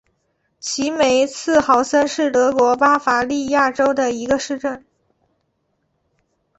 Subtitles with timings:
[0.59, 4.83] 齐梅茨豪森是德国巴伐利亚州的一个市镇。